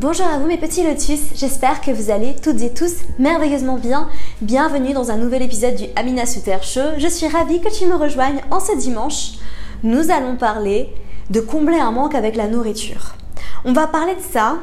[0.00, 4.08] Bonjour à vous mes petits lotus, j'espère que vous allez toutes et tous merveilleusement bien.
[4.40, 6.96] Bienvenue dans un nouvel épisode du Amina Suter Show.
[6.96, 9.32] Je suis ravie que tu me rejoignes en ce dimanche.
[9.82, 10.88] Nous allons parler
[11.28, 13.14] de combler un manque avec la nourriture.
[13.66, 14.56] On va parler de ça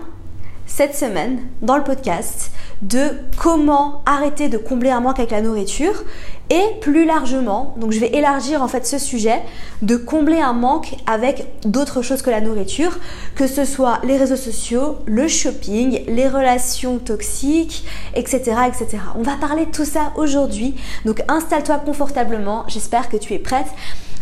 [0.65, 2.49] cette semaine dans le podcast
[2.81, 6.03] de comment arrêter de combler un manque avec la nourriture
[6.49, 9.41] et plus largement, donc je vais élargir en fait ce sujet
[9.81, 12.97] de combler un manque avec d'autres choses que la nourriture,
[13.35, 18.39] que ce soit les réseaux sociaux, le shopping, les relations toxiques, etc.
[18.67, 18.97] etc.
[19.15, 23.67] On va parler de tout ça aujourd'hui, donc installe-toi confortablement, j'espère que tu es prête.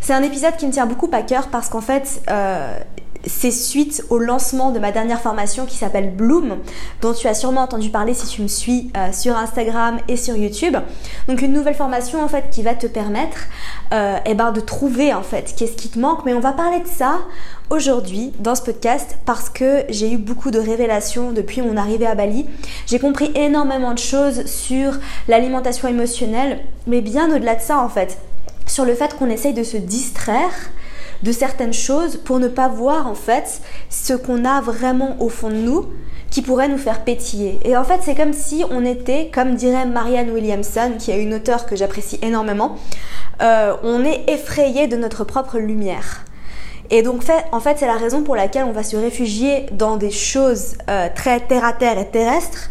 [0.01, 2.77] C'est un épisode qui me tient beaucoup à cœur parce qu'en fait, euh,
[3.25, 6.57] c'est suite au lancement de ma dernière formation qui s'appelle Bloom,
[7.01, 10.35] dont tu as sûrement entendu parler si tu me suis euh, sur Instagram et sur
[10.35, 10.75] YouTube.
[11.27, 13.37] Donc une nouvelle formation en fait qui va te permettre
[13.93, 16.25] euh, eh ben, de trouver en fait qu'est-ce qui te manque.
[16.25, 17.19] Mais on va parler de ça
[17.69, 22.15] aujourd'hui dans ce podcast parce que j'ai eu beaucoup de révélations depuis mon arrivée à
[22.15, 22.45] Bali.
[22.85, 24.93] J'ai compris énormément de choses sur
[25.27, 28.19] l'alimentation émotionnelle, mais bien au-delà de ça en fait,
[28.67, 30.51] sur le fait qu'on essaye de se distraire
[31.23, 35.49] de certaines choses pour ne pas voir en fait ce qu'on a vraiment au fond
[35.49, 35.85] de nous
[36.29, 37.59] qui pourrait nous faire pétiller.
[37.63, 41.33] Et en fait, c'est comme si on était, comme dirait Marianne Williamson, qui est une
[41.33, 42.75] auteure que j'apprécie énormément,
[43.41, 46.25] euh, on est effrayé de notre propre lumière.
[46.89, 50.11] Et donc, en fait, c'est la raison pour laquelle on va se réfugier dans des
[50.11, 52.69] choses euh, très terre à terre et terrestres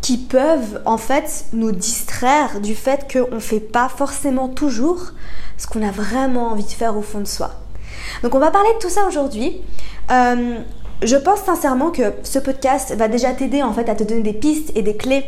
[0.00, 5.12] qui peuvent en fait nous distraire du fait qu'on ne fait pas forcément toujours
[5.56, 7.50] ce qu'on a vraiment envie de faire au fond de soi.
[8.22, 9.60] Donc on va parler de tout ça aujourd'hui.
[10.10, 10.58] Euh,
[11.02, 14.32] je pense sincèrement que ce podcast va déjà t'aider en fait à te donner des
[14.32, 15.24] pistes et des clés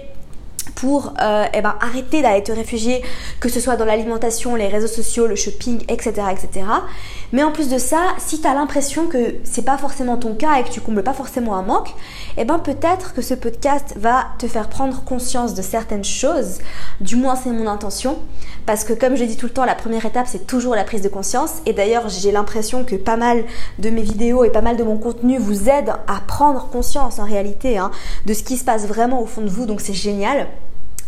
[0.74, 3.02] pour euh, eh ben, arrêter d'aller te réfugier,
[3.38, 6.22] que ce soit dans l'alimentation, les réseaux sociaux, le shopping, etc.
[6.32, 6.64] etc.
[7.32, 10.58] Mais en plus de ça, si tu as l'impression que c'est pas forcément ton cas
[10.58, 11.94] et que tu combles pas forcément un manque,
[12.36, 16.58] eh ben peut-être que ce podcast va te faire prendre conscience de certaines choses,
[17.00, 18.18] du moins c'est mon intention,
[18.66, 21.02] parce que comme je dis tout le temps, la première étape c'est toujours la prise
[21.02, 23.44] de conscience, et d'ailleurs j'ai l'impression que pas mal
[23.78, 27.24] de mes vidéos et pas mal de mon contenu vous aident à prendre conscience en
[27.24, 27.92] réalité hein,
[28.26, 30.48] de ce qui se passe vraiment au fond de vous, donc c'est génial.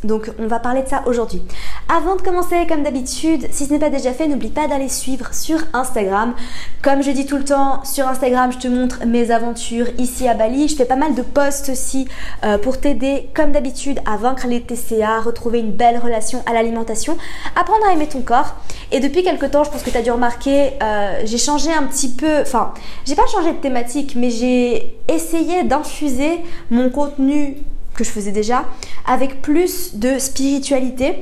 [0.04, 1.42] Donc on va parler de ça aujourd'hui.
[1.88, 5.32] Avant de commencer, comme d'habitude, si ce n'est pas déjà fait, n'oublie pas d'aller suivre
[5.32, 6.34] sur Instagram.
[6.82, 10.34] Comme je dis tout le temps, sur Instagram, je te montre mes aventures ici à
[10.34, 10.68] Bali.
[10.68, 12.08] Je fais pas mal de posts aussi
[12.44, 17.16] euh, pour t'aider, comme d'habitude, à vaincre les TCA, retrouver une belle relation à l'alimentation,
[17.54, 18.54] apprendre à aimer ton corps.
[18.90, 21.84] Et depuis quelques temps, je pense que tu as dû remarquer, euh, j'ai changé un
[21.84, 22.74] petit peu, enfin,
[23.06, 26.40] j'ai pas changé de thématique, mais j'ai essayé d'infuser
[26.70, 27.58] mon contenu
[28.02, 28.64] que je faisais déjà,
[29.06, 31.16] avec plus de spiritualité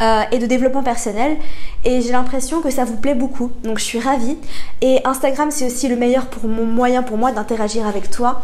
[0.00, 1.36] euh, et de développement personnel.
[1.84, 3.50] Et j'ai l'impression que ça vous plaît beaucoup.
[3.64, 4.36] Donc je suis ravie.
[4.80, 8.42] Et Instagram, c'est aussi le meilleur pour mon moyen pour moi d'interagir avec toi.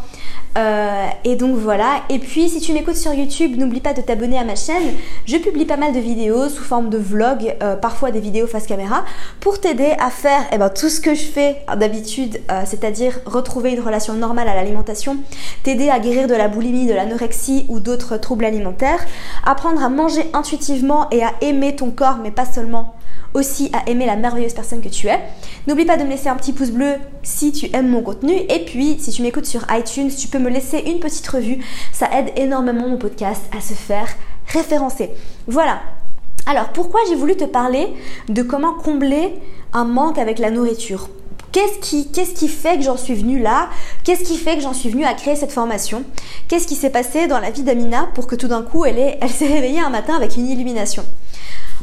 [0.56, 2.02] Euh, et donc voilà.
[2.08, 4.94] Et puis si tu m'écoutes sur YouTube, n'oublie pas de t'abonner à ma chaîne.
[5.26, 8.66] Je publie pas mal de vidéos sous forme de vlog, euh, parfois des vidéos face
[8.66, 9.04] caméra,
[9.40, 13.72] pour t'aider à faire eh ben, tout ce que je fais d'habitude, euh, c'est-à-dire retrouver
[13.72, 15.16] une relation normale à l'alimentation,
[15.62, 19.04] t'aider à guérir de la boulimie, de l'anorexie ou d'autres troubles alimentaires,
[19.44, 22.94] apprendre à manger intuitivement et à aimer ton corps, mais pas seulement
[23.34, 25.20] aussi à aimer la merveilleuse personne que tu es.
[25.66, 28.32] N'oublie pas de me laisser un petit pouce bleu si tu aimes mon contenu.
[28.48, 31.62] Et puis, si tu m'écoutes sur iTunes, tu peux me laisser une petite revue.
[31.92, 34.08] Ça aide énormément mon podcast à se faire
[34.46, 35.10] référencer.
[35.46, 35.80] Voilà.
[36.46, 37.88] Alors, pourquoi j'ai voulu te parler
[38.28, 39.34] de comment combler
[39.72, 41.08] un manque avec la nourriture?
[41.52, 43.68] Qu'est-ce qui, qui fait que j'en suis venue là?
[44.02, 46.02] Qu'est-ce qui fait que j'en suis venue à créer cette formation?
[46.48, 49.18] Qu'est-ce qui s'est passé dans la vie d'Amina pour que tout d'un coup elle, est,
[49.20, 51.04] elle s'est réveillée un matin avec une illumination?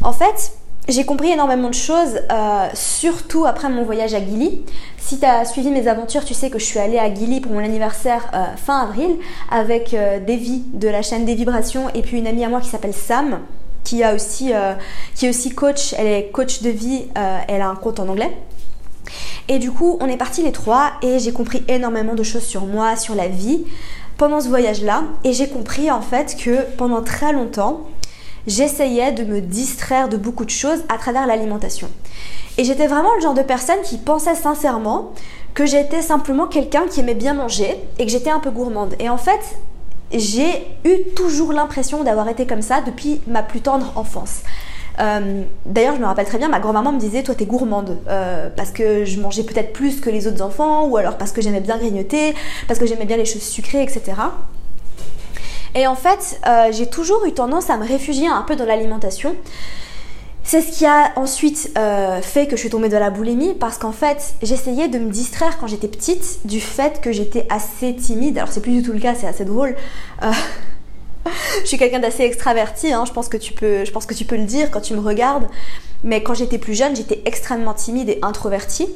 [0.04, 0.52] En fait,
[0.88, 4.62] j'ai compris énormément de choses, euh, surtout après mon voyage à Gili.
[4.98, 7.52] Si tu as suivi mes aventures, tu sais que je suis allée à Gili pour
[7.52, 9.12] mon anniversaire euh, fin avril
[9.50, 12.70] avec euh, Devi de la chaîne des vibrations et puis une amie à moi qui
[12.70, 13.40] s'appelle Sam
[13.84, 14.52] qui, a aussi,
[15.16, 17.08] qui est aussi coach, elle est coach de vie,
[17.48, 18.32] elle a un compte en anglais.
[19.48, 22.68] Et du coup, on est partis les trois et j'ai compris énormément de choses sur
[22.68, 23.66] moi, sur la vie
[24.18, 25.04] pendant ce voyage-là.
[25.24, 27.88] Et j'ai compris en fait que pendant très longtemps,
[28.48, 31.90] j'essayais de me distraire de beaucoup de choses à travers l'alimentation.
[32.58, 35.14] Et j'étais vraiment le genre de personne qui pensait sincèrement
[35.54, 38.96] que j'étais simplement quelqu'un qui aimait bien manger et que j'étais un peu gourmande.
[39.00, 39.58] Et en fait,
[40.14, 44.42] j'ai eu toujours l'impression d'avoir été comme ça depuis ma plus tendre enfance.
[45.00, 47.98] Euh, d'ailleurs, je me rappelle très bien, ma grand-maman me disait Toi, t'es gourmande.
[48.08, 51.42] Euh, parce que je mangeais peut-être plus que les autres enfants, ou alors parce que
[51.42, 52.36] j'aimais bien grignoter,
[52.68, 54.14] parce que j'aimais bien les choses sucrées, etc.
[55.76, 59.36] Et en fait, euh, j'ai toujours eu tendance à me réfugier un peu dans l'alimentation.
[60.44, 61.72] C'est ce qui a ensuite
[62.24, 65.60] fait que je suis tombée dans la boulimie parce qu'en fait j'essayais de me distraire
[65.60, 68.40] quand j'étais petite du fait que j'étais assez timide.
[68.40, 69.76] Alors c'est plus du tout le cas, c'est assez drôle
[71.62, 73.06] je suis quelqu'un d'assez extraverti, hein.
[73.06, 75.00] je, pense que tu peux, je pense que tu peux le dire quand tu me
[75.00, 75.48] regardes.
[76.04, 78.90] Mais quand j'étais plus jeune, j'étais extrêmement timide et introvertie.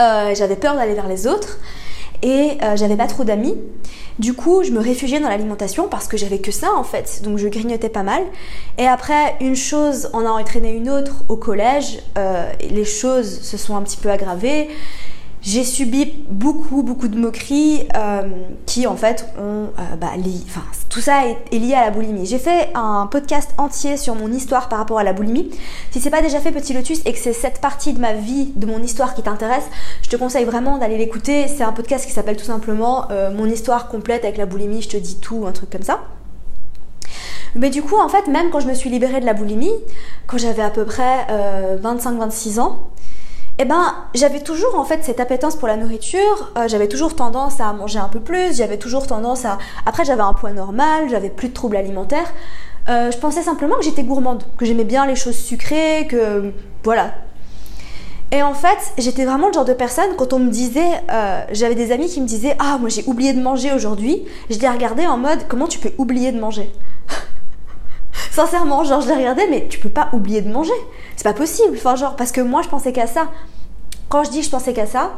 [0.00, 1.58] Euh, j'avais peur d'aller vers les autres
[2.22, 3.56] et euh, j'avais pas trop d'amis.
[4.18, 7.38] Du coup, je me réfugiais dans l'alimentation parce que j'avais que ça en fait, donc
[7.38, 8.22] je grignotais pas mal.
[8.76, 13.56] Et après, une chose en a entraîné une autre au collège, euh, les choses se
[13.56, 14.68] sont un petit peu aggravées
[15.42, 18.22] j'ai subi beaucoup, beaucoup de moqueries euh,
[18.66, 19.68] qui en fait ont.
[19.78, 20.10] Euh, bah,
[20.46, 20.60] enfin,
[20.90, 22.26] tout ça est, lié à la boulimie.
[22.26, 25.50] J'ai fait un podcast entier sur mon histoire par rapport à la boulimie.
[25.92, 28.52] Si c'est pas déjà fait, petit lotus, et que c'est cette partie de ma vie,
[28.54, 29.64] de mon histoire qui t'intéresse,
[30.02, 31.48] je te conseille vraiment d'aller l'écouter.
[31.48, 34.90] C'est un podcast qui s'appelle tout simplement euh, Mon histoire complète avec la boulimie, je
[34.90, 36.00] te dis tout, un truc comme ça.
[37.54, 39.72] Mais du coup, en fait, même quand je me suis libérée de la boulimie,
[40.26, 41.26] quand j'avais à peu près
[41.82, 42.90] 25-26 ans,
[43.62, 47.60] eh ben, j'avais toujours en fait cette appétence pour la nourriture, euh, j'avais toujours tendance
[47.60, 49.58] à manger un peu plus, j'avais toujours tendance à...
[49.84, 52.32] Après j'avais un poids normal, j'avais plus de troubles alimentaires.
[52.88, 56.54] Euh, je pensais simplement que j'étais gourmande, que j'aimais bien les choses sucrées, que...
[56.84, 57.12] Voilà.
[58.32, 61.02] Et en fait, j'étais vraiment le genre de personne, quand on me disait...
[61.12, 64.58] Euh, j'avais des amis qui me disaient «Ah, moi j'ai oublié de manger aujourd'hui», je
[64.58, 66.72] les regardais en mode «Comment tu peux oublier de manger?»
[68.30, 70.72] Sincèrement, genre je les regardais, mais tu peux pas oublier de manger.
[71.16, 71.78] C'est pas possible.
[71.78, 73.28] Genre, parce que moi je pensais qu'à ça.
[74.08, 75.12] Quand je dis je pensais qu'à ça,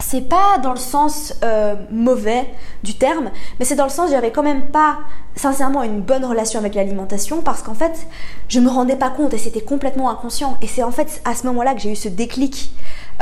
[0.00, 2.46] c'est pas dans le sens euh, mauvais
[2.82, 4.98] du terme, mais c'est dans le sens j'avais quand même pas
[5.34, 8.06] sincèrement une bonne relation avec l'alimentation parce qu'en fait
[8.48, 10.56] je me rendais pas compte et c'était complètement inconscient.
[10.62, 12.72] Et c'est en fait à ce moment-là que j'ai eu ce déclic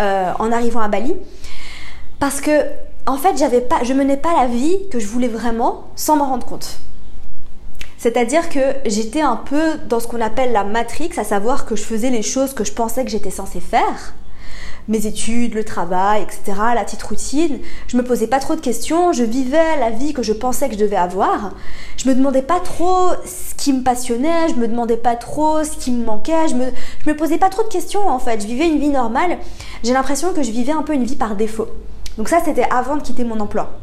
[0.00, 1.14] euh, en arrivant à Bali
[2.20, 2.50] parce que
[3.06, 6.46] en fait j'avais je menais pas la vie que je voulais vraiment sans m'en rendre
[6.46, 6.78] compte.
[8.06, 11.82] C'est-à-dire que j'étais un peu dans ce qu'on appelle la matrix, à savoir que je
[11.82, 14.14] faisais les choses que je pensais que j'étais censée faire.
[14.86, 17.58] Mes études, le travail, etc., la petite routine.
[17.88, 20.74] Je me posais pas trop de questions, je vivais la vie que je pensais que
[20.74, 21.54] je devais avoir.
[21.96, 25.76] Je me demandais pas trop ce qui me passionnait, je me demandais pas trop ce
[25.76, 26.66] qui me manquait, je me,
[27.04, 28.40] je me posais pas trop de questions en fait.
[28.40, 29.38] Je vivais une vie normale.
[29.82, 31.66] J'ai l'impression que je vivais un peu une vie par défaut.
[32.18, 33.80] Donc ça, c'était avant de quitter mon emploi.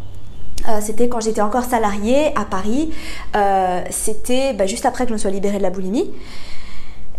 [0.67, 2.91] Euh, c'était quand j'étais encore salariée à Paris.
[3.35, 6.09] Euh, c'était bah, juste après que je me sois libérée de la boulimie.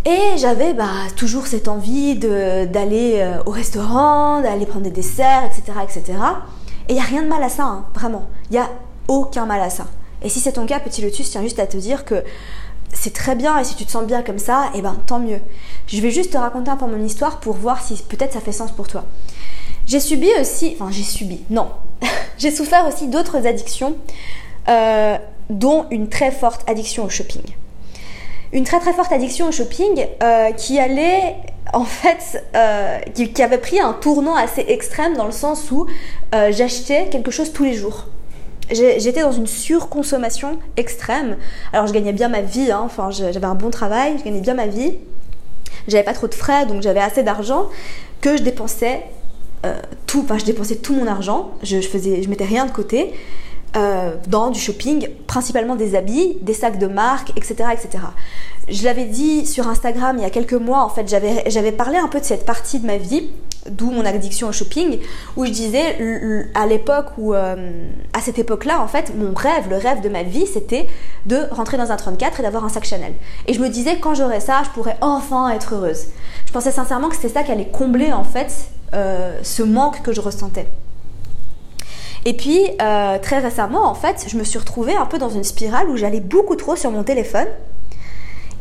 [0.07, 5.79] Et j'avais bah, toujours cette envie d'aller euh, au restaurant, d'aller prendre des desserts, etc.
[5.83, 6.19] etc.
[6.89, 8.29] Et il n'y a rien de mal à ça, hein, vraiment.
[8.51, 8.69] Il n'y a
[9.09, 9.87] aucun mal à ça.
[10.23, 12.23] Et si c'est ton cas, petit lotus, tiens juste à te dire que
[12.93, 15.19] c'est très bien et si tu te sens bien comme ça, et eh ben tant
[15.19, 15.41] mieux.
[15.87, 18.53] Je vais juste te raconter un peu mon histoire pour voir si peut-être ça fait
[18.53, 19.05] sens pour toi.
[19.87, 21.69] J'ai subi aussi, enfin j'ai subi, non,
[22.39, 23.97] j'ai souffert aussi d'autres addictions,
[24.69, 25.17] euh,
[25.51, 27.43] dont une très forte addiction au shopping.
[28.53, 31.37] Une très très forte addiction au shopping euh, qui allait
[31.73, 35.87] en fait, euh, qui, avait pris un tournant assez extrême dans le sens où
[36.33, 38.07] j'achetais quelque chose tous les jours.
[38.71, 41.37] J'étais dans une surconsommation extrême.
[41.73, 42.83] Alors je gagnais bien ma vie, hein.
[42.85, 44.95] enfin j'avais un bon travail, je gagnais bien ma vie.
[45.89, 47.67] J'avais pas trop de frais, donc j'avais assez d'argent
[48.21, 49.03] que je dépensais
[49.65, 49.75] euh,
[50.07, 53.13] tout, je dépensais tout mon argent, je, je faisais, je mettais rien de côté
[53.77, 58.05] euh, dans du shopping, principalement des habits, des sacs de marque, etc., etc.
[58.69, 62.09] Je l'avais dit sur Instagram il y a quelques mois, en fait, j'avais parlé un
[62.09, 63.29] peu de cette partie de ma vie,
[63.69, 64.99] d'où mon addiction au shopping,
[65.37, 69.77] où je disais à l'époque où, euh, à cette époque-là, en fait, mon rêve, le
[69.77, 70.87] rêve de ma vie, c'était
[71.27, 73.13] de rentrer dans un 34 et d'avoir un sac Chanel.
[73.47, 76.07] Et je me disais, quand j'aurais ça, je pourrais enfin être heureuse.
[76.47, 78.53] Je pensais sincèrement que c'était ça qui allait combler, en fait,
[78.95, 80.67] euh, ce manque que je ressentais.
[82.27, 85.45] Et puis, euh, très récemment, en fait, je me suis retrouvée un peu dans une
[85.45, 87.49] spirale où j'allais beaucoup trop sur mon téléphone.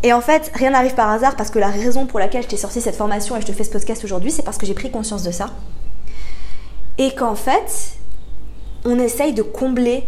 [0.03, 2.57] Et en fait, rien n'arrive par hasard parce que la raison pour laquelle je t'ai
[2.57, 4.91] sorti cette formation et je te fais ce podcast aujourd'hui, c'est parce que j'ai pris
[4.91, 5.49] conscience de ça.
[6.97, 7.97] Et qu'en fait,
[8.83, 10.03] on essaye de combler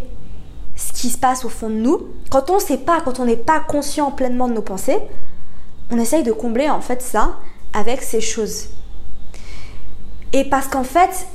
[0.76, 2.08] ce qui se passe au fond de nous.
[2.30, 4.98] Quand on ne sait pas, quand on n'est pas conscient pleinement de nos pensées,
[5.90, 7.36] on essaye de combler en fait ça
[7.72, 8.68] avec ces choses.
[10.34, 11.26] Et parce qu'en fait,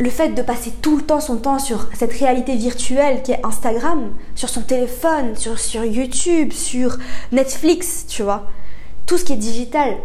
[0.00, 3.44] le fait de passer tout le temps son temps sur cette réalité virtuelle qui est
[3.44, 6.96] Instagram, sur son téléphone, sur, sur YouTube, sur
[7.32, 8.46] Netflix, tu vois,
[9.04, 9.98] tout ce qui est digital,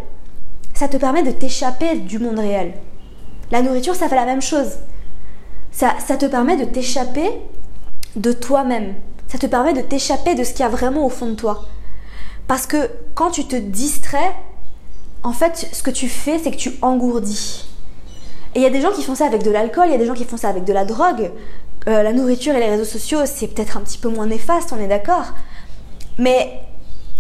[0.74, 2.74] ça te permet de t'échapper du monde réel.
[3.52, 4.80] La nourriture, ça fait la même chose.
[5.72, 7.30] ça, ça te permet de t'échapper
[8.18, 8.96] de toi-même.
[9.30, 11.66] Ça te permet de t'échapper de ce qu'il y a vraiment au fond de toi.
[12.48, 14.36] Parce que quand tu te distrais,
[15.24, 17.66] en fait, ce que tu fais, c'est que tu engourdis.
[18.56, 19.98] Et il y a des gens qui font ça avec de l'alcool, il y a
[19.98, 21.32] des gens qui font ça avec de la drogue.
[21.88, 24.80] Euh, la nourriture et les réseaux sociaux, c'est peut-être un petit peu moins néfaste, on
[24.80, 25.34] est d'accord.
[26.18, 26.62] Mais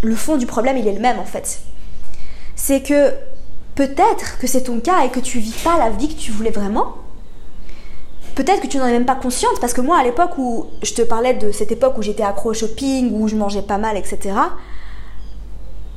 [0.01, 1.59] le fond du problème, il est le même en fait.
[2.55, 3.11] C'est que
[3.75, 6.51] peut-être que c'est ton cas et que tu vis pas la vie que tu voulais
[6.51, 6.95] vraiment.
[8.35, 10.93] Peut-être que tu n'en es même pas consciente, parce que moi, à l'époque où je
[10.93, 13.97] te parlais de cette époque où j'étais accro au shopping, où je mangeais pas mal,
[13.97, 14.35] etc.,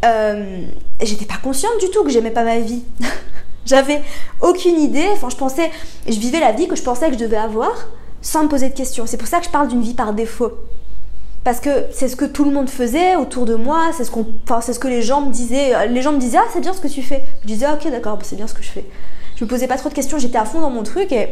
[0.04, 0.66] euh,
[1.02, 2.82] j'étais pas consciente du tout que j'aimais pas ma vie.
[3.68, 4.00] J'avais
[4.40, 5.70] aucune idée, enfin je pensais,
[6.06, 7.88] je vivais la vie que je pensais que je devais avoir
[8.22, 9.04] sans me poser de questions.
[9.06, 10.52] C'est pour ça que je parle d'une vie par défaut.
[11.44, 14.10] Parce que c'est ce que tout le monde faisait autour de moi, c'est ce,
[14.44, 15.86] enfin, ce que les gens me disaient.
[15.88, 17.22] Les gens me disaient, ah c'est bien ce que tu fais.
[17.42, 18.86] Je disais, ok d'accord, c'est bien ce que je fais.
[19.36, 21.28] Je me posais pas trop de questions, j'étais à fond dans mon truc et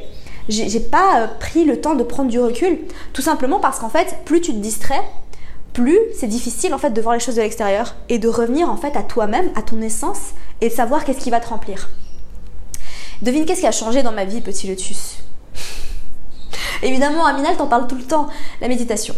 [0.51, 2.81] j'ai, j'ai pas euh, pris le temps de prendre du recul.
[3.15, 5.03] Tout simplement parce qu'en fait, plus tu te distrais,
[5.73, 8.77] plus c'est difficile en fait de voir les choses de l'extérieur et de revenir en
[8.77, 11.89] fait à toi-même, à ton essence et de savoir qu'est-ce qui va te remplir.
[13.23, 15.19] Devine qu'est-ce qui a changé dans ma vie, petit lotus?
[16.83, 18.29] Évidemment, Aminal t'en parle tout le temps,
[18.61, 19.15] la méditation.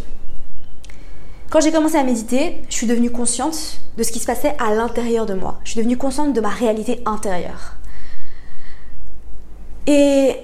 [1.50, 4.72] Quand j'ai commencé à méditer, je suis devenue consciente de ce qui se passait à
[4.72, 5.58] l'intérieur de moi.
[5.64, 7.74] Je suis devenue consciente de ma réalité intérieure.
[9.86, 10.36] Et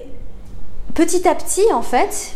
[0.93, 2.34] petit à petit, en fait,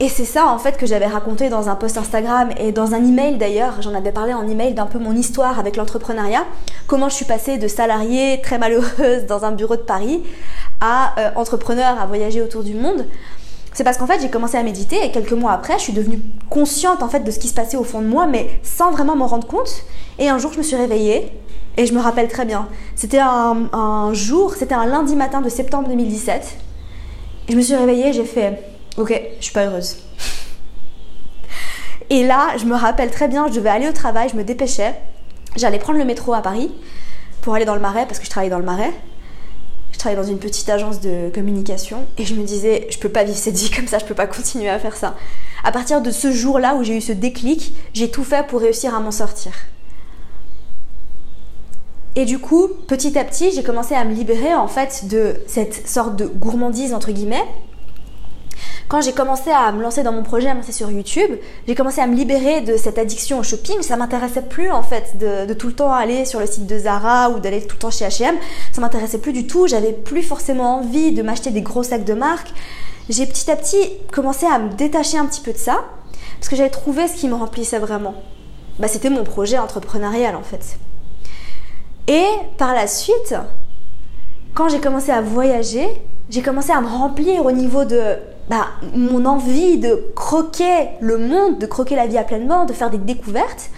[0.00, 3.04] et c'est ça en fait que j'avais raconté dans un post Instagram et dans un
[3.04, 6.44] email d'ailleurs, j'en avais parlé en email d'un peu mon histoire avec l'entrepreneuriat,
[6.86, 10.22] comment je suis passée de salariée très malheureuse dans un bureau de Paris
[10.80, 13.06] à euh, entrepreneur à voyager autour du monde.
[13.72, 16.20] C'est parce qu'en fait j'ai commencé à méditer et quelques mois après je suis devenue
[16.50, 19.16] consciente en fait de ce qui se passait au fond de moi mais sans vraiment
[19.16, 19.84] m'en rendre compte.
[20.18, 21.32] Et un jour je me suis réveillée
[21.76, 22.68] et je me rappelle très bien.
[22.94, 26.58] C'était un, jour, c'était un lundi matin de septembre 2017.
[27.48, 29.96] Et je me suis réveillée, j'ai fait Ok, je suis pas heureuse.
[32.10, 34.94] Et là, je me rappelle très bien, je devais aller au travail, je me dépêchais.
[35.56, 36.70] J'allais prendre le métro à Paris
[37.40, 38.92] pour aller dans le Marais parce que je travaillais dans le Marais.
[39.92, 43.24] Je travaillais dans une petite agence de communication et je me disais, je peux pas
[43.24, 45.14] vivre cette vie comme ça, je peux pas continuer à faire ça.
[45.64, 48.94] À partir de ce jour-là où j'ai eu ce déclic, j'ai tout fait pour réussir
[48.94, 49.52] à m'en sortir.
[52.16, 55.88] Et du coup, petit à petit, j'ai commencé à me libérer en fait de cette
[55.88, 57.44] sorte de gourmandise entre guillemets
[58.88, 61.30] quand j'ai commencé à me lancer dans mon projet, à me lancer sur YouTube,
[61.66, 63.82] j'ai commencé à me libérer de cette addiction au shopping.
[63.82, 67.30] Ça m'intéressait plus en fait de, tout le temps aller sur le site de Zara
[67.30, 68.36] ou d'aller tout le temps chez H&M.
[68.72, 69.66] Ça m'intéressait plus du tout.
[69.66, 72.48] J'avais plus forcément envie de m'acheter des gros sacs de marque.
[73.08, 75.84] J'ai petit à petit commencé à me détacher un petit peu de ça
[76.38, 78.14] parce que j'avais trouvé ce qui me remplissait vraiment.
[78.78, 80.78] Bah, c'était mon projet entrepreneurial en fait.
[82.06, 82.26] Et
[82.58, 83.34] par la suite,
[84.52, 85.88] quand j'ai commencé à voyager,
[86.28, 88.16] j'ai commencé à me remplir au niveau de
[88.48, 92.90] bah, mon envie de croquer le monde, de croquer la vie à pleinement, de faire
[92.90, 93.70] des découvertes.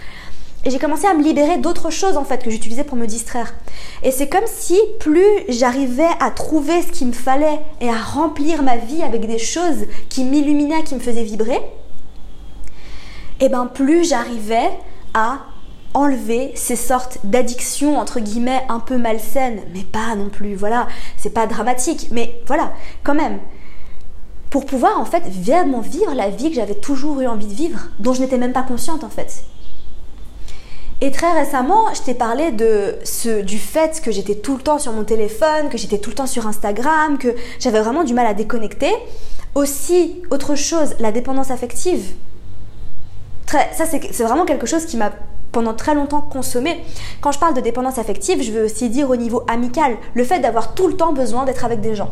[0.65, 3.53] Et j'ai commencé à me libérer d'autres choses en fait que j'utilisais pour me distraire.
[4.03, 8.63] Et c'est comme si plus j'arrivais à trouver ce qu'il me fallait et à remplir
[8.63, 11.61] ma vie avec des choses qui m'illuminaient, qui me faisaient vibrer,
[13.39, 14.69] et ben plus j'arrivais
[15.13, 15.39] à
[15.93, 21.33] enlever ces sortes d'addictions entre guillemets un peu malsaines, mais pas non plus, voilà, c'est
[21.33, 23.39] pas dramatique, mais voilà, quand même,
[24.57, 27.79] pour pouvoir en fait vraiment vivre la vie que j'avais toujours eu envie de vivre,
[27.99, 29.43] dont je n'étais même pas consciente en fait.
[30.99, 34.79] Et très récemment, je t'ai parlé de ce, du fait que j'étais tout le temps
[34.79, 38.25] sur mon téléphone, que j'étais tout le temps sur Instagram, que j'avais vraiment du mal
[38.25, 38.91] à déconnecter.
[39.53, 42.15] Aussi, autre chose, la dépendance affective.
[43.45, 45.11] Ça, c'est vraiment quelque chose qui m'a
[45.51, 46.83] pendant très longtemps consommé.
[47.21, 50.39] Quand je parle de dépendance affective, je veux aussi dire au niveau amical, le fait
[50.39, 52.09] d'avoir tout le temps besoin d'être avec des gens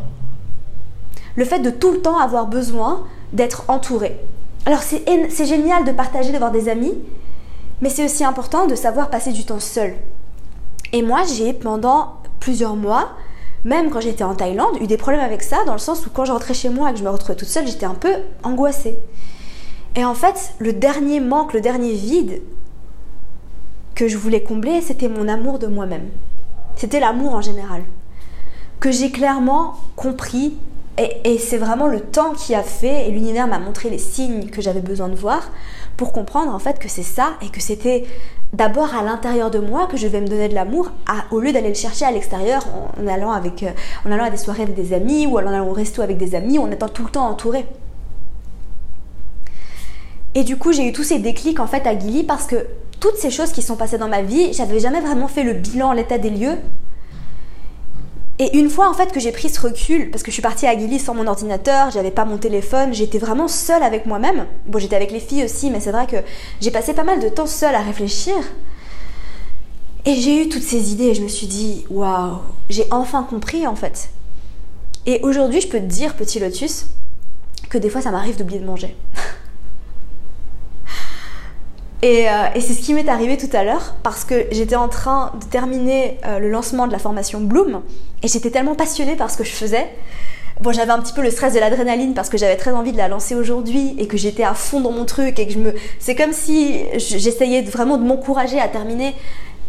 [1.35, 4.19] le fait de tout le temps avoir besoin d'être entouré.
[4.65, 6.93] Alors c'est génial de partager, d'avoir des amis,
[7.81, 9.93] mais c'est aussi important de savoir passer du temps seul.
[10.93, 13.09] Et moi, j'ai pendant plusieurs mois,
[13.63, 16.25] même quand j'étais en Thaïlande, eu des problèmes avec ça, dans le sens où quand
[16.25, 18.13] je rentrais chez moi et que je me retrouvais toute seule, j'étais un peu
[18.43, 18.97] angoissée.
[19.95, 22.41] Et en fait, le dernier manque, le dernier vide
[23.93, 26.09] que je voulais combler, c'était mon amour de moi-même.
[26.75, 27.83] C'était l'amour en général.
[28.79, 30.57] Que j'ai clairement compris
[30.97, 34.61] et, c'est vraiment le temps qui a fait, et l'univers m'a montré les signes que
[34.61, 35.51] j'avais besoin de voir
[35.97, 38.05] pour comprendre en fait que c'est ça et que c'était
[38.53, 40.91] d'abord à l'intérieur de moi que je vais me donner de l'amour
[41.31, 42.65] au lieu d'aller le chercher à l'extérieur
[42.97, 43.71] en, allant avec euh,
[44.05, 46.35] en allant à des soirées avec des amis ou en allant au resto avec des
[46.35, 47.65] amis en étant tout le temps entouré.
[50.33, 52.67] Et du coup, j'ai eu tous ces déclics en fait à Gilly parce que
[52.99, 55.93] toutes ces choses qui sont passées dans ma vie, j'avais jamais vraiment fait le bilan,
[55.93, 56.57] l'état des lieux
[58.37, 60.67] Et une fois en fait que j'ai pris ce recul, parce que je suis partie
[60.67, 64.45] à Guilly sans mon ordinateur, j'avais pas mon téléphone, j'étais vraiment seule avec moi-même.
[64.65, 66.17] Bon, j'étais avec les filles aussi, mais c'est vrai que
[66.59, 68.35] j'ai passé pas mal de temps seule à réfléchir.
[70.03, 72.39] Et j'ai eu toutes ces idées et je me suis dit, waouh,
[72.69, 74.09] j'ai enfin compris en fait.
[75.05, 76.87] Et aujourd'hui, je peux te dire, petit lotus,
[77.69, 78.95] que des fois ça m'arrive d'oublier de manger.
[82.05, 85.31] Euh, et, c'est ce qui m'est arrivé tout à l'heure parce que j'étais en train
[85.39, 87.81] de terminer euh, le lancement de la formation Bloom
[88.21, 89.87] et j'étais tellement passionnée par ce que je faisais.
[90.61, 92.97] Bon, j'avais un petit peu le stress de l'adrénaline parce que j'avais très envie de
[92.97, 95.73] la lancer aujourd'hui et que j'étais à fond dans mon truc et que je me.
[95.99, 99.15] C'est comme si j'essayais vraiment de m'encourager à terminer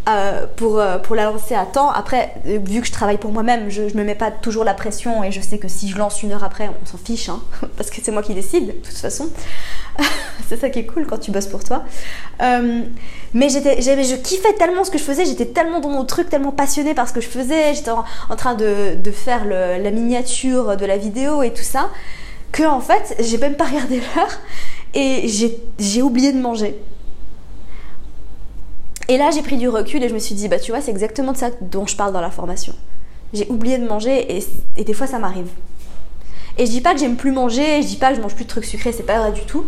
[0.09, 1.91] euh, pour, euh, pour la lancer à temps.
[1.91, 4.73] Après, euh, vu que je travaille pour moi-même, je, je me mets pas toujours la
[4.73, 7.41] pression et je sais que si je lance une heure après, on s'en fiche, hein,
[7.77, 9.29] parce que c'est moi qui décide, de toute façon.
[10.49, 11.83] c'est ça qui est cool quand tu bosses pour toi.
[12.41, 16.53] mais j'étais, je kiffais tellement ce que je faisais, j'étais tellement dans mon truc, tellement
[16.53, 20.87] passionnée par ce que je faisais, j'étais en, train de, de faire la miniature de
[20.87, 21.91] la vidéo et tout ça,
[22.53, 24.39] que en fait, j'ai même pas regardé l'heure
[24.95, 25.29] et
[25.81, 26.77] j'ai oublié de manger.
[29.09, 30.91] Et là, j'ai pris du recul et je me suis dit, bah tu vois, c'est
[30.91, 32.75] exactement de ça dont je parle dans la formation.
[33.33, 34.39] J'ai oublié de manger
[34.77, 35.49] et, des fois ça m'arrive.
[36.59, 38.45] Et je dis pas que j'aime plus manger, je dis pas que je mange plus
[38.45, 39.67] de trucs sucrés, c'est pas vrai du tout.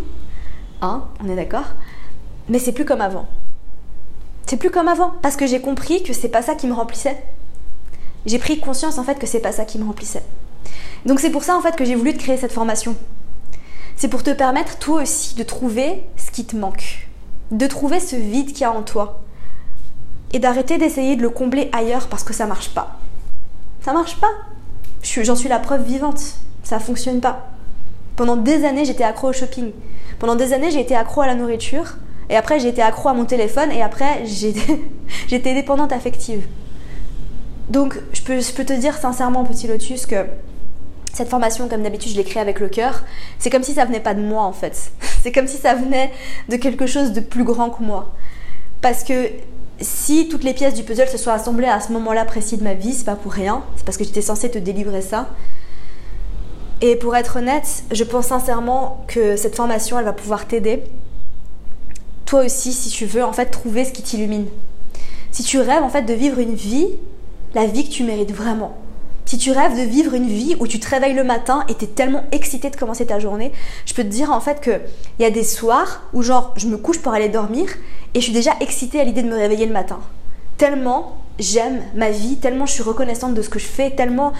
[0.81, 1.65] Hein, on est d'accord
[2.47, 3.27] Mais c'est plus comme avant.
[4.47, 7.21] C'est plus comme avant parce que j'ai compris que c'est pas ça qui me remplissait.
[8.25, 10.23] J'ai pris conscience en fait que c'est pas ça qui me remplissait.
[11.05, 12.95] Donc c'est pour ça en fait que j'ai voulu te créer cette formation.
[13.95, 17.07] C'est pour te permettre toi aussi de trouver ce qui te manque,
[17.51, 19.21] de trouver ce vide qu'il y a en toi,
[20.33, 22.99] et d'arrêter d'essayer de le combler ailleurs parce que ça marche pas.
[23.81, 24.31] Ça marche pas.
[25.01, 26.21] J'en suis la preuve vivante.
[26.63, 27.47] Ça fonctionne pas.
[28.15, 29.71] Pendant des années, j'étais accro au shopping.
[30.19, 31.95] Pendant des années, j'ai été accro à la nourriture.
[32.29, 33.71] Et après, j'ai été accro à mon téléphone.
[33.71, 34.77] Et après, j'étais
[35.53, 36.45] dépendante affective.
[37.69, 40.25] Donc, je peux, te dire sincèrement, petit lotus, que
[41.13, 43.03] cette formation, comme d'habitude, je l'ai créée avec le cœur.
[43.37, 44.91] C'est comme si ça venait pas de moi, en fait.
[45.21, 46.11] C'est comme si ça venait
[46.49, 48.13] de quelque chose de plus grand que moi.
[48.81, 49.29] Parce que
[49.81, 52.73] si toutes les pièces du puzzle se sont assemblées à ce moment-là précis de ma
[52.73, 55.29] vie, c'est pas pour rien, c'est parce que j'étais censée te délivrer ça.
[56.81, 60.83] Et pour être honnête, je pense sincèrement que cette formation, elle va pouvoir t'aider.
[62.25, 64.47] Toi aussi, si tu veux, en fait, trouver ce qui t'illumine.
[65.31, 66.87] Si tu rêves, en fait, de vivre une vie,
[67.53, 68.77] la vie que tu mérites vraiment.
[69.29, 71.85] Si tu rêves de vivre une vie où tu te réveilles le matin et tu
[71.85, 73.51] es tellement excité de commencer ta journée,
[73.85, 74.81] je peux te dire en fait qu'il
[75.19, 77.69] y a des soirs où genre je me couche pour aller dormir
[78.15, 79.99] et je suis déjà excitée à l'idée de me réveiller le matin.
[80.57, 84.33] Tellement j'aime ma vie, tellement je suis reconnaissante de ce que je fais, tellement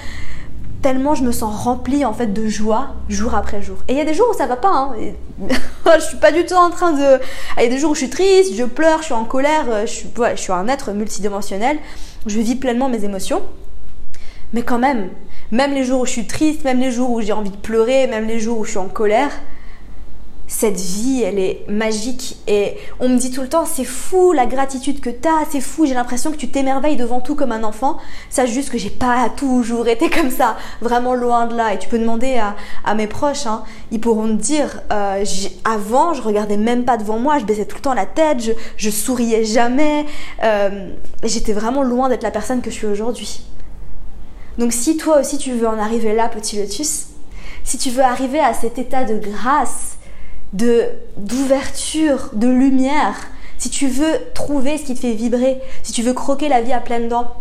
[0.81, 3.77] tellement je me sens remplie en fait de joie jour après jour.
[3.89, 4.71] Et il y a des jours où ça va pas.
[4.73, 4.95] Hein.
[5.99, 7.21] je suis pas du tout en train de.
[7.57, 9.85] Il y a des jours où je suis triste, je pleure, je suis en colère.
[9.85, 11.77] Je suis, je suis un être multidimensionnel.
[12.25, 13.43] Je vis pleinement mes émotions.
[14.53, 15.09] Mais quand même,
[15.51, 18.07] même les jours où je suis triste, même les jours où j'ai envie de pleurer,
[18.07, 19.31] même les jours où je suis en colère,
[20.49, 22.37] cette vie, elle est magique.
[22.47, 25.85] Et on me dit tout le temps, c'est fou la gratitude que t'as, c'est fou,
[25.85, 27.97] j'ai l'impression que tu t'émerveilles devant tout comme un enfant.
[28.31, 31.73] Sache juste que j'ai pas toujours été comme ça, vraiment loin de là.
[31.75, 32.41] Et tu peux demander
[32.83, 35.23] à, mes proches, hein, ils pourront te dire, euh,
[35.63, 38.37] avant, je regardais même pas devant moi, je baissais tout le temps la tête,
[38.75, 40.05] je, souriais jamais.
[40.43, 40.89] Euh,
[41.23, 43.43] J'étais vraiment loin d'être la personne que je suis aujourd'hui.
[44.59, 47.07] Donc si toi aussi tu veux en arriver là, petit lotus,
[47.63, 49.97] si tu veux arriver à cet état de grâce,
[50.51, 50.83] de
[51.15, 53.15] d'ouverture, de lumière,
[53.57, 56.73] si tu veux trouver ce qui te fait vibrer, si tu veux croquer la vie
[56.73, 57.33] à pleines dents,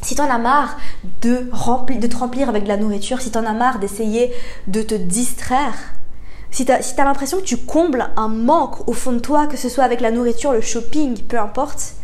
[0.00, 0.78] si t'en as marre
[1.20, 1.50] de,
[1.98, 4.32] de te remplir avec de la nourriture, si t'en as marre d'essayer
[4.66, 5.74] de te distraire,
[6.50, 9.68] si t'as si l'impression que tu combles un manque au fond de toi, que ce
[9.68, 11.96] soit avec la nourriture, le shopping, peu importe,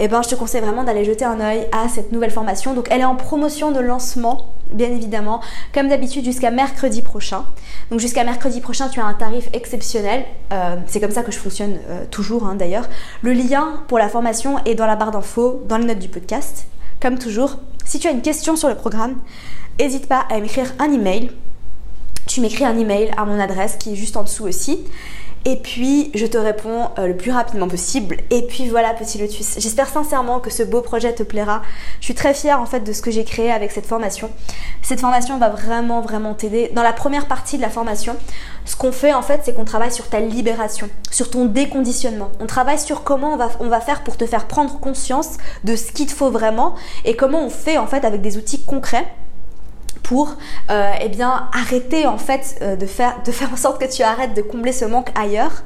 [0.00, 2.74] eh ben, je te conseille vraiment d'aller jeter un oeil à cette nouvelle formation.
[2.74, 5.40] Donc elle est en promotion de lancement, bien évidemment,
[5.74, 7.44] comme d'habitude jusqu'à mercredi prochain.
[7.90, 10.24] Donc jusqu'à mercredi prochain, tu as un tarif exceptionnel.
[10.52, 12.88] Euh, c'est comme ça que je fonctionne euh, toujours hein, d'ailleurs.
[13.20, 16.66] Le lien pour la formation est dans la barre d'infos, dans les notes du podcast.
[17.00, 19.16] Comme toujours, si tu as une question sur le programme,
[19.78, 21.30] n'hésite pas à m'écrire un email.
[22.26, 24.80] Tu m'écris un email à mon adresse qui est juste en dessous aussi.
[25.46, 28.18] Et puis, je te réponds euh, le plus rapidement possible.
[28.30, 29.54] Et puis voilà, petit lotus.
[29.58, 31.62] J'espère sincèrement que ce beau projet te plaira.
[32.00, 34.30] Je suis très fière en fait de ce que j'ai créé avec cette formation.
[34.82, 36.70] Cette formation va vraiment, vraiment t'aider.
[36.74, 38.16] Dans la première partie de la formation,
[38.66, 42.30] ce qu'on fait en fait, c'est qu'on travaille sur ta libération, sur ton déconditionnement.
[42.38, 45.74] On travaille sur comment on va, on va faire pour te faire prendre conscience de
[45.74, 46.74] ce qu'il te faut vraiment
[47.06, 49.06] et comment on fait en fait avec des outils concrets
[50.10, 50.34] pour
[50.72, 54.02] euh, eh bien, arrêter en fait euh, de, faire, de faire en sorte que tu
[54.02, 55.62] arrêtes de combler ce manque ailleurs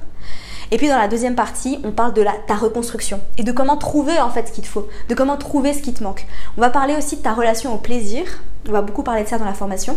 [0.70, 4.20] Et puis dans la deuxième partie, on parle de ta reconstruction et de comment trouver
[4.20, 6.26] en fait ce qu'il te faut, de comment trouver ce qui te manque.
[6.58, 8.42] On va parler aussi de ta relation au plaisir.
[8.68, 9.96] On va beaucoup parler de ça dans la formation.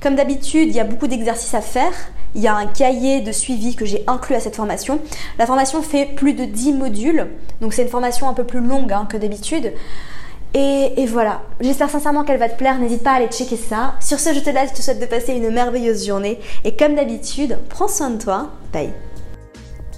[0.00, 1.92] Comme d'habitude, il y a beaucoup d'exercices à faire.
[2.34, 5.00] Il y a un cahier de suivi que j'ai inclus à cette formation.
[5.38, 7.26] La formation fait plus de 10 modules,
[7.60, 9.74] donc c'est une formation un peu plus longue hein, que d'habitude.
[10.54, 13.94] Et, voilà, j'espère sincèrement qu'elle va te plaire, n'hésite pas à aller checker ça.
[14.00, 16.38] Sur ce, je te laisse, je te souhaite de passer une merveilleuse journée.
[16.64, 18.50] Et comme d'habitude, prends soin de toi.
[18.72, 18.92] Bye.